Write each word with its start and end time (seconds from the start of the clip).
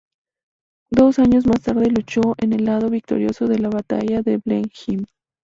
Dos 0.89 1.19
años 1.19 1.45
más 1.45 1.61
tarde, 1.61 1.91
luchó 1.91 2.33
en 2.39 2.53
el 2.53 2.65
lado 2.65 2.89
victorioso 2.89 3.45
en 3.51 3.61
la 3.61 3.69
batalla 3.69 4.23
de 4.23 4.37
Blenheim. 4.43 5.05